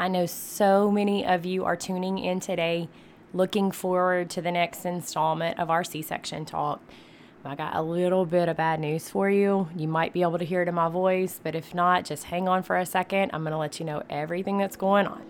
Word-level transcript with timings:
I 0.00 0.08
know 0.08 0.24
so 0.24 0.90
many 0.90 1.26
of 1.26 1.44
you 1.44 1.66
are 1.66 1.76
tuning 1.76 2.16
in 2.16 2.40
today, 2.40 2.88
looking 3.34 3.70
forward 3.70 4.30
to 4.30 4.40
the 4.40 4.50
next 4.50 4.86
installment 4.86 5.58
of 5.58 5.68
our 5.68 5.84
C 5.84 6.00
section 6.00 6.46
talk. 6.46 6.80
I 7.44 7.54
got 7.54 7.76
a 7.76 7.82
little 7.82 8.24
bit 8.24 8.48
of 8.48 8.56
bad 8.56 8.80
news 8.80 9.10
for 9.10 9.28
you. 9.28 9.68
You 9.76 9.88
might 9.88 10.14
be 10.14 10.22
able 10.22 10.38
to 10.38 10.44
hear 10.46 10.62
it 10.62 10.68
in 10.68 10.74
my 10.74 10.88
voice, 10.88 11.38
but 11.42 11.54
if 11.54 11.74
not, 11.74 12.06
just 12.06 12.24
hang 12.24 12.48
on 12.48 12.62
for 12.62 12.78
a 12.78 12.86
second. 12.86 13.32
I'm 13.34 13.42
going 13.42 13.52
to 13.52 13.58
let 13.58 13.78
you 13.78 13.84
know 13.84 14.02
everything 14.08 14.56
that's 14.56 14.74
going 14.74 15.06
on. 15.06 15.20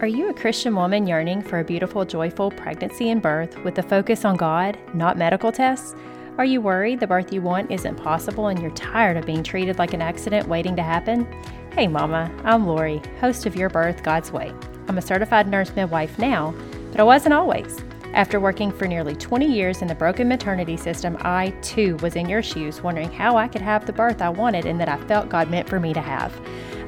Are 0.00 0.06
you 0.06 0.30
a 0.30 0.34
Christian 0.34 0.74
woman 0.74 1.06
yearning 1.06 1.42
for 1.42 1.58
a 1.58 1.64
beautiful, 1.64 2.06
joyful 2.06 2.50
pregnancy 2.52 3.10
and 3.10 3.20
birth 3.20 3.62
with 3.62 3.76
a 3.76 3.82
focus 3.82 4.24
on 4.24 4.38
God, 4.38 4.78
not 4.94 5.18
medical 5.18 5.52
tests? 5.52 5.94
Are 6.38 6.46
you 6.46 6.62
worried 6.62 7.00
the 7.00 7.06
birth 7.06 7.30
you 7.30 7.42
want 7.42 7.70
isn't 7.70 7.96
possible 7.96 8.46
and 8.46 8.58
you're 8.58 8.70
tired 8.70 9.18
of 9.18 9.26
being 9.26 9.42
treated 9.42 9.76
like 9.76 9.92
an 9.92 10.00
accident 10.00 10.48
waiting 10.48 10.76
to 10.76 10.82
happen? 10.82 11.26
Hey, 11.72 11.86
Mama, 11.86 12.30
I'm 12.44 12.66
Lori, 12.66 13.00
host 13.20 13.46
of 13.46 13.54
Your 13.54 13.68
Birth 13.68 14.02
God's 14.02 14.32
Way. 14.32 14.52
I'm 14.88 14.98
a 14.98 15.02
certified 15.02 15.46
nurse 15.46 15.74
midwife 15.76 16.18
now, 16.18 16.52
but 16.90 16.98
I 16.98 17.04
wasn't 17.04 17.32
always. 17.32 17.78
After 18.12 18.40
working 18.40 18.72
for 18.72 18.88
nearly 18.88 19.14
20 19.14 19.46
years 19.46 19.80
in 19.80 19.86
the 19.86 19.94
broken 19.94 20.26
maternity 20.26 20.76
system, 20.76 21.16
I 21.20 21.50
too 21.62 21.96
was 21.98 22.16
in 22.16 22.28
your 22.28 22.42
shoes, 22.42 22.82
wondering 22.82 23.10
how 23.12 23.36
I 23.36 23.46
could 23.46 23.62
have 23.62 23.86
the 23.86 23.92
birth 23.92 24.20
I 24.20 24.30
wanted 24.30 24.66
and 24.66 24.80
that 24.80 24.88
I 24.88 24.96
felt 25.06 25.28
God 25.28 25.48
meant 25.48 25.68
for 25.68 25.78
me 25.78 25.94
to 25.94 26.00
have. 26.00 26.38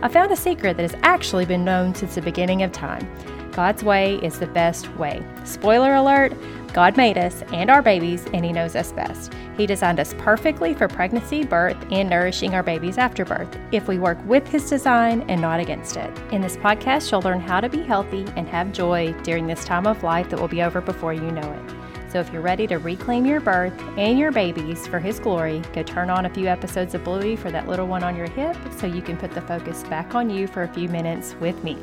I 0.02 0.08
found 0.08 0.32
a 0.32 0.36
secret 0.36 0.76
that 0.76 0.90
has 0.90 1.00
actually 1.04 1.46
been 1.46 1.64
known 1.64 1.94
since 1.94 2.16
the 2.16 2.20
beginning 2.20 2.64
of 2.64 2.72
time. 2.72 3.08
God's 3.52 3.84
way 3.84 4.16
is 4.16 4.38
the 4.38 4.46
best 4.46 4.88
way. 4.96 5.24
Spoiler 5.44 5.94
alert 5.94 6.32
God 6.72 6.96
made 6.96 7.18
us 7.18 7.42
and 7.52 7.70
our 7.70 7.82
babies, 7.82 8.24
and 8.32 8.44
He 8.44 8.52
knows 8.52 8.74
us 8.74 8.92
best. 8.92 9.34
He 9.56 9.66
designed 9.66 10.00
us 10.00 10.14
perfectly 10.16 10.72
for 10.72 10.88
pregnancy, 10.88 11.44
birth, 11.44 11.76
and 11.90 12.08
nourishing 12.08 12.54
our 12.54 12.62
babies 12.62 12.96
after 12.96 13.24
birth 13.26 13.58
if 13.72 13.88
we 13.88 13.98
work 13.98 14.18
with 14.24 14.48
His 14.48 14.70
design 14.70 15.22
and 15.28 15.40
not 15.40 15.60
against 15.60 15.98
it. 15.98 16.10
In 16.32 16.40
this 16.40 16.56
podcast, 16.56 17.10
you'll 17.10 17.20
learn 17.20 17.40
how 17.40 17.60
to 17.60 17.68
be 17.68 17.82
healthy 17.82 18.24
and 18.36 18.48
have 18.48 18.72
joy 18.72 19.12
during 19.22 19.46
this 19.46 19.64
time 19.64 19.86
of 19.86 20.02
life 20.02 20.30
that 20.30 20.40
will 20.40 20.48
be 20.48 20.62
over 20.62 20.80
before 20.80 21.12
you 21.12 21.30
know 21.30 21.52
it. 21.52 22.10
So 22.10 22.20
if 22.20 22.32
you're 22.32 22.42
ready 22.42 22.66
to 22.66 22.76
reclaim 22.76 23.26
your 23.26 23.40
birth 23.40 23.78
and 23.98 24.18
your 24.18 24.32
babies 24.32 24.86
for 24.86 24.98
His 24.98 25.18
glory, 25.18 25.62
go 25.74 25.82
turn 25.82 26.08
on 26.08 26.24
a 26.24 26.30
few 26.30 26.46
episodes 26.46 26.94
of 26.94 27.04
Bluey 27.04 27.36
for 27.36 27.50
that 27.50 27.68
little 27.68 27.86
one 27.86 28.02
on 28.02 28.16
your 28.16 28.30
hip 28.30 28.56
so 28.78 28.86
you 28.86 29.02
can 29.02 29.18
put 29.18 29.32
the 29.32 29.42
focus 29.42 29.82
back 29.84 30.14
on 30.14 30.30
you 30.30 30.46
for 30.46 30.62
a 30.62 30.68
few 30.68 30.88
minutes 30.88 31.34
with 31.38 31.62
me. 31.62 31.76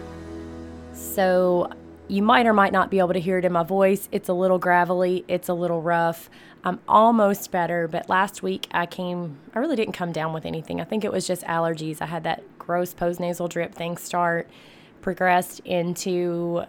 So, 0.99 1.71
you 2.09 2.23
might 2.23 2.47
or 2.47 2.53
might 2.53 2.73
not 2.73 2.89
be 2.89 2.99
able 2.99 3.13
to 3.13 3.19
hear 3.19 3.37
it 3.37 3.45
in 3.45 3.53
my 3.53 3.63
voice. 3.63 4.09
It's 4.11 4.29
a 4.29 4.33
little 4.33 4.57
gravelly, 4.57 5.23
it's 5.27 5.47
a 5.47 5.53
little 5.53 5.81
rough. 5.81 6.29
I'm 6.63 6.79
almost 6.87 7.51
better, 7.51 7.87
but 7.87 8.09
last 8.09 8.43
week 8.43 8.67
I 8.71 8.85
came, 8.85 9.37
I 9.53 9.59
really 9.59 9.75
didn't 9.75 9.93
come 9.93 10.11
down 10.11 10.33
with 10.33 10.45
anything. 10.45 10.81
I 10.81 10.83
think 10.83 11.05
it 11.05 11.11
was 11.11 11.25
just 11.27 11.43
allergies. 11.43 12.01
I 12.01 12.07
had 12.07 12.23
that 12.23 12.43
gross 12.57 12.93
postnasal 12.93 13.47
drip 13.47 13.75
thing 13.75 13.95
start, 13.95 14.49
progressed 15.01 15.61
into 15.61 16.63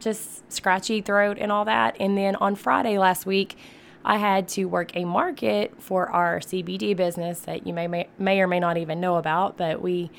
just 0.00 0.50
scratchy 0.50 1.02
throat 1.02 1.36
and 1.38 1.52
all 1.52 1.66
that. 1.66 1.96
And 2.00 2.16
then 2.16 2.36
on 2.36 2.54
Friday 2.56 2.98
last 2.98 3.26
week, 3.26 3.56
I 4.02 4.16
had 4.16 4.48
to 4.48 4.64
work 4.64 4.96
a 4.96 5.04
market 5.04 5.74
for 5.80 6.10
our 6.10 6.40
CBD 6.40 6.96
business 6.96 7.40
that 7.40 7.66
you 7.66 7.74
may, 7.74 7.86
may, 7.86 8.08
may 8.18 8.40
or 8.40 8.46
may 8.46 8.60
not 8.60 8.78
even 8.78 8.98
know 8.98 9.16
about, 9.16 9.58
but 9.58 9.82
we 9.82 10.10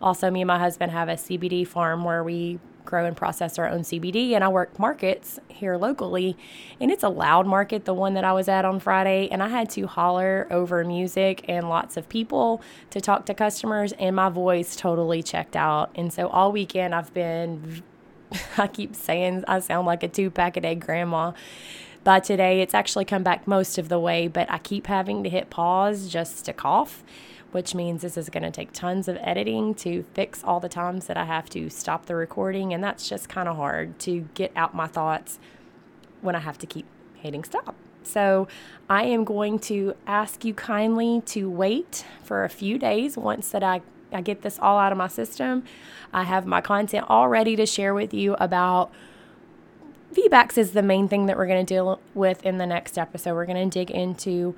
also, 0.00 0.30
me 0.30 0.40
and 0.40 0.48
my 0.48 0.58
husband 0.58 0.90
have 0.92 1.08
a 1.08 1.14
CBD 1.14 1.66
farm 1.66 2.02
where 2.02 2.24
we 2.24 2.58
grow 2.86 3.04
and 3.04 3.16
process 3.16 3.58
our 3.58 3.68
own 3.68 3.80
CBD. 3.80 4.32
And 4.32 4.42
I 4.42 4.48
work 4.48 4.78
markets 4.78 5.38
here 5.48 5.76
locally. 5.76 6.36
And 6.80 6.90
it's 6.90 7.02
a 7.02 7.08
loud 7.08 7.46
market, 7.46 7.84
the 7.84 7.94
one 7.94 8.14
that 8.14 8.24
I 8.24 8.32
was 8.32 8.48
at 8.48 8.64
on 8.64 8.80
Friday. 8.80 9.28
And 9.30 9.42
I 9.42 9.48
had 9.48 9.68
to 9.70 9.86
holler 9.86 10.46
over 10.50 10.82
music 10.84 11.44
and 11.48 11.68
lots 11.68 11.96
of 11.96 12.08
people 12.08 12.62
to 12.90 13.00
talk 13.00 13.26
to 13.26 13.34
customers. 13.34 13.92
And 13.98 14.16
my 14.16 14.30
voice 14.30 14.76
totally 14.76 15.22
checked 15.22 15.56
out. 15.56 15.90
And 15.94 16.12
so 16.12 16.28
all 16.28 16.52
weekend 16.52 16.94
I've 16.94 17.12
been, 17.12 17.82
I 18.56 18.66
keep 18.68 18.96
saying 18.96 19.44
I 19.46 19.60
sound 19.60 19.86
like 19.86 20.02
a 20.02 20.08
two 20.08 20.30
pack 20.30 20.56
a 20.56 20.60
day 20.60 20.74
grandma. 20.74 21.32
By 22.04 22.20
today, 22.20 22.60
it's 22.60 22.72
actually 22.72 23.04
come 23.04 23.24
back 23.24 23.48
most 23.48 23.78
of 23.78 23.88
the 23.88 23.98
way, 23.98 24.28
but 24.28 24.48
I 24.48 24.58
keep 24.58 24.86
having 24.86 25.24
to 25.24 25.28
hit 25.28 25.50
pause 25.50 26.08
just 26.08 26.44
to 26.44 26.52
cough 26.52 27.02
which 27.56 27.74
means 27.74 28.02
this 28.02 28.18
is 28.18 28.28
going 28.28 28.42
to 28.42 28.50
take 28.50 28.70
tons 28.74 29.08
of 29.08 29.16
editing 29.22 29.74
to 29.74 30.04
fix 30.12 30.44
all 30.44 30.60
the 30.60 30.68
times 30.68 31.06
that 31.06 31.16
I 31.16 31.24
have 31.24 31.48
to 31.48 31.70
stop 31.70 32.04
the 32.04 32.14
recording. 32.14 32.74
And 32.74 32.84
that's 32.84 33.08
just 33.08 33.30
kind 33.30 33.48
of 33.48 33.56
hard 33.56 33.98
to 34.00 34.28
get 34.34 34.52
out 34.54 34.74
my 34.74 34.86
thoughts 34.86 35.38
when 36.20 36.36
I 36.36 36.40
have 36.40 36.58
to 36.58 36.66
keep 36.66 36.84
hitting 37.14 37.44
stop. 37.44 37.74
So 38.02 38.46
I 38.90 39.04
am 39.04 39.24
going 39.24 39.58
to 39.60 39.94
ask 40.06 40.44
you 40.44 40.52
kindly 40.52 41.22
to 41.28 41.48
wait 41.48 42.04
for 42.22 42.44
a 42.44 42.50
few 42.50 42.76
days 42.76 43.16
once 43.16 43.48
that 43.52 43.62
I, 43.62 43.80
I 44.12 44.20
get 44.20 44.42
this 44.42 44.58
all 44.58 44.78
out 44.78 44.92
of 44.92 44.98
my 44.98 45.08
system. 45.08 45.64
I 46.12 46.24
have 46.24 46.44
my 46.44 46.60
content 46.60 47.06
all 47.08 47.30
ready 47.30 47.56
to 47.56 47.64
share 47.64 47.94
with 47.94 48.12
you 48.12 48.34
about 48.34 48.92
VBACs 50.12 50.58
is 50.58 50.72
the 50.72 50.82
main 50.82 51.08
thing 51.08 51.24
that 51.24 51.38
we're 51.38 51.46
going 51.46 51.64
to 51.64 51.74
deal 51.74 52.00
with 52.12 52.44
in 52.44 52.58
the 52.58 52.66
next 52.66 52.98
episode. 52.98 53.34
We're 53.34 53.46
going 53.46 53.70
to 53.70 53.78
dig 53.78 53.90
into 53.90 54.54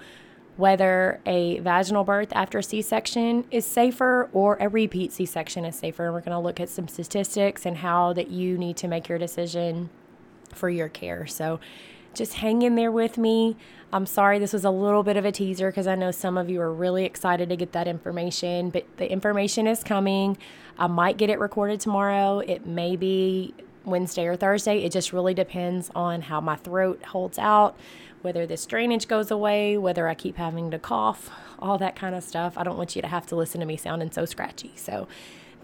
whether 0.59 1.21
a 1.25 1.61
vaginal 1.61 2.03
birth 2.03 2.31
after 2.33 2.61
C 2.61 2.83
section 2.83 3.45
is 3.53 3.65
safer 3.65 4.29
or 4.33 4.57
a 4.61 4.69
repeat 4.69 5.13
C 5.13 5.25
section 5.25 5.65
is 5.65 5.77
safer. 5.77 6.07
And 6.07 6.13
we're 6.15 6.21
going 6.21 6.33
to 6.33 6.41
look 6.41 6.59
at 6.59 6.69
some 6.69 6.89
statistics 6.89 7.65
and 7.65 7.79
how 7.79 8.13
that 8.15 8.29
you 8.29 8.59
need 8.59 8.77
to 8.79 8.89
make 8.89 9.09
your 9.09 9.19
decision 9.19 9.89
for 10.53 10.69
your 10.69 10.89
care. 10.89 11.29
So 11.29 11.61
just 12.13 12.35
hang 12.35 12.63
in 12.63 12.75
there 12.75 12.91
with 12.91 13.19
me. 13.19 13.57
I'm 13.93 14.05
sorry 14.05 14.41
this 14.41 14.53
was 14.53 14.65
a 14.65 14.71
little 14.71 15.05
bit 15.05 15.17
of 15.17 15.25
a 15.25 15.31
teaser 15.31 15.71
because 15.71 15.87
I 15.87 15.95
know 15.95 16.11
some 16.11 16.37
of 16.37 16.51
you 16.51 16.61
are 16.61 16.73
really 16.73 17.05
excited 17.05 17.49
to 17.51 17.57
get 17.57 17.71
that 17.73 17.87
information, 17.87 18.71
but 18.71 18.85
the 18.97 19.09
information 19.11 19.69
is 19.69 19.85
coming. 19.85 20.37
I 20.77 20.89
might 20.89 21.19
get 21.19 21.31
it 21.31 21.39
recorded 21.39 21.79
tomorrow. 21.79 22.41
It 22.41 22.67
may 22.67 22.97
be 22.97 23.55
Wednesday 23.89 24.27
or 24.27 24.37
Thursday. 24.37 24.85
It 24.85 24.93
just 24.93 25.13
really 25.13 25.35
depends 25.35 25.91
on 25.95 26.23
how 26.23 26.41
my 26.41 26.57
throat 26.57 27.03
holds 27.05 27.39
out 27.39 27.77
whether 28.23 28.47
this 28.47 28.67
drainage 28.67 29.09
goes 29.09 29.31
away, 29.31 29.77
whether 29.77 30.09
I 30.09 30.15
keep 30.15 30.37
having 30.37 30.71
to 30.71 30.79
cough, 30.79 31.31
all 31.59 31.79
that 31.79 31.97
kind 31.97 32.15
of 32.15 32.23
stuff. 32.23 32.57
I 32.57 32.65
don't 32.65 32.77
want 32.77 32.97
you 32.97 33.03
to 33.03 33.09
have 33.09 33.27
to 33.27 33.37
listen 33.37 33.61
to 33.61 33.67
me 33.67 33.77
sounding 33.77 34.11
so 34.11 34.25
scratchy. 34.25 34.73
So, 34.77 35.09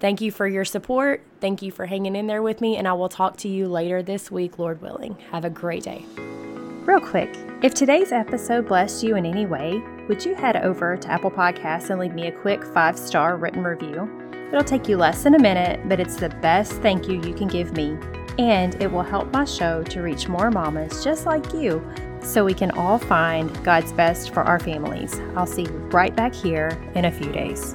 thank 0.00 0.20
you 0.20 0.30
for 0.30 0.46
your 0.46 0.64
support. 0.64 1.22
Thank 1.40 1.62
you 1.62 1.70
for 1.70 1.86
hanging 1.86 2.16
in 2.16 2.26
there 2.26 2.42
with 2.42 2.60
me, 2.60 2.76
and 2.76 2.86
I 2.86 2.92
will 2.92 3.08
talk 3.08 3.36
to 3.38 3.48
you 3.48 3.68
later 3.68 4.02
this 4.02 4.30
week, 4.30 4.58
Lord 4.58 4.80
willing. 4.80 5.16
Have 5.30 5.44
a 5.44 5.50
great 5.50 5.82
day. 5.82 6.04
Real 6.84 7.00
quick, 7.00 7.34
if 7.62 7.74
today's 7.74 8.12
episode 8.12 8.68
blessed 8.68 9.02
you 9.02 9.16
in 9.16 9.24
any 9.24 9.46
way, 9.46 9.82
would 10.08 10.24
you 10.24 10.34
head 10.34 10.56
over 10.56 10.96
to 10.96 11.10
Apple 11.10 11.30
Podcasts 11.30 11.90
and 11.90 11.98
leave 11.98 12.14
me 12.14 12.26
a 12.26 12.32
quick 12.32 12.64
five 12.64 12.98
star 12.98 13.36
written 13.36 13.64
review? 13.64 14.10
It'll 14.48 14.64
take 14.64 14.88
you 14.88 14.96
less 14.96 15.22
than 15.22 15.34
a 15.34 15.38
minute, 15.38 15.80
but 15.88 15.98
it's 15.98 16.16
the 16.16 16.28
best 16.28 16.72
thank 16.82 17.08
you 17.08 17.20
you 17.22 17.34
can 17.34 17.48
give 17.48 17.72
me, 17.72 17.96
and 18.38 18.80
it 18.80 18.90
will 18.90 19.02
help 19.02 19.32
my 19.32 19.44
show 19.44 19.82
to 19.84 20.02
reach 20.02 20.28
more 20.28 20.50
mamas 20.50 21.02
just 21.02 21.26
like 21.26 21.52
you 21.54 21.84
so 22.20 22.44
we 22.44 22.54
can 22.54 22.70
all 22.72 22.98
find 22.98 23.64
God's 23.64 23.92
best 23.92 24.32
for 24.32 24.42
our 24.42 24.58
families. 24.58 25.20
I'll 25.36 25.46
see 25.46 25.62
you 25.62 25.88
right 25.92 26.14
back 26.14 26.34
here 26.34 26.78
in 26.94 27.06
a 27.06 27.12
few 27.12 27.32
days. 27.32 27.74